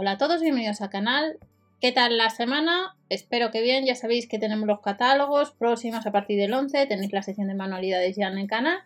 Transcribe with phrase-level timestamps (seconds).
[0.00, 1.40] Hola a todos, bienvenidos al canal.
[1.80, 2.94] ¿Qué tal la semana?
[3.08, 7.12] Espero que bien, ya sabéis que tenemos los catálogos próximos a partir del 11, tenéis
[7.12, 8.78] la sección de manualidades ya en el canal.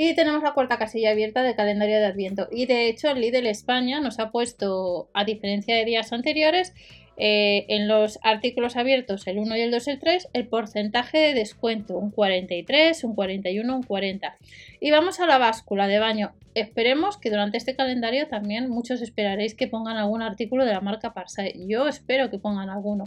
[0.00, 2.46] Y tenemos la cuarta casilla abierta del calendario de Adviento.
[2.52, 6.72] Y de hecho el Lidl España nos ha puesto, a diferencia de días anteriores,
[7.16, 11.18] eh, en los artículos abiertos, el 1 y el 2 y el 3, el porcentaje
[11.18, 14.36] de descuento, un 43, un 41, un 40.
[14.78, 16.30] Y vamos a la báscula de baño.
[16.54, 21.12] Esperemos que durante este calendario también muchos esperaréis que pongan algún artículo de la marca
[21.12, 21.66] Parsai.
[21.66, 23.02] Yo espero que pongan alguno.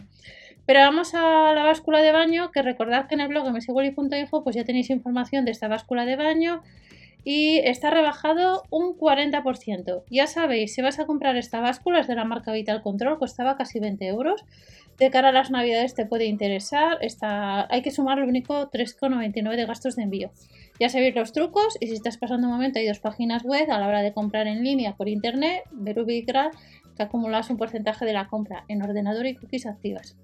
[0.66, 4.56] Pero vamos a la báscula de baño, que recordad que en el blog mswally.info pues
[4.56, 6.62] ya tenéis información de esta báscula de baño,
[7.24, 10.04] y está rebajado un 40%.
[10.10, 13.58] Ya sabéis, si vas a comprar esta báscula, es de la marca Vital Control, costaba
[13.58, 14.44] casi 20 euros.
[14.98, 17.00] De cara a las navidades te puede interesar,
[17.70, 20.32] hay que sumar lo único 3,99 de gastos de envío.
[20.80, 23.80] Ya sabéis los trucos y si estás pasando un momento hay dos páginas web a
[23.80, 28.28] la hora de comprar en línea por internet, Verubi que acumulas un porcentaje de la
[28.28, 30.18] compra en ordenador y cookies activas.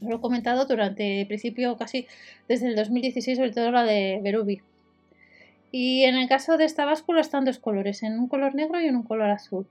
[0.00, 2.06] Lo he comentado durante el principio casi
[2.48, 4.60] desde el 2016, sobre todo la de Verubi.
[5.70, 8.86] Y en el caso de esta báscula están dos colores, en un color negro y
[8.86, 9.66] en un color azul.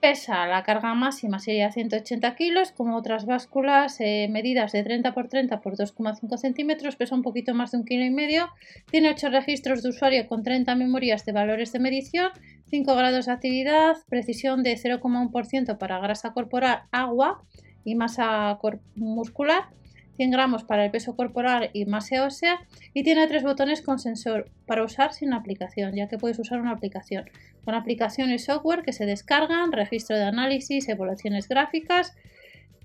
[0.00, 5.28] Pesa la carga máxima sería 180 kilos, como otras básculas eh, medidas de 30 x
[5.30, 8.50] 30 x 2,5 centímetros, pesa un poquito más de un kilo y medio.
[8.90, 12.32] Tiene 8 registros de usuario con 30 memorias de valores de medición,
[12.68, 17.42] 5 grados de actividad, precisión de 0,1% para grasa corporal, agua
[17.84, 18.58] y masa
[18.96, 19.68] muscular
[20.16, 22.60] 100 gramos para el peso corporal y masa ósea
[22.92, 26.70] y tiene tres botones con sensor para usar sin aplicación, ya que puedes usar una
[26.70, 27.24] aplicación.
[27.64, 32.14] Con aplicación y software que se descargan, registro de análisis, evaluaciones gráficas.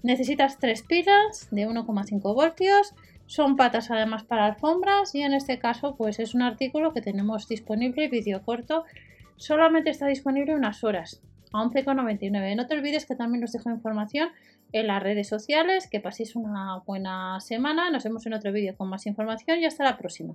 [0.02, 2.96] Necesitas tres pilas de 1,5 voltios.
[3.28, 7.48] Son patas además para alfombras y en este caso pues es un artículo que tenemos
[7.48, 8.86] disponible, vídeo corto.
[9.36, 12.56] Solamente está disponible unas horas, 11,99.
[12.56, 14.30] No te olvides que también os dejo información
[14.72, 15.88] en las redes sociales.
[15.90, 17.90] Que paséis una buena semana.
[17.90, 20.34] Nos vemos en otro vídeo con más información y hasta la próxima.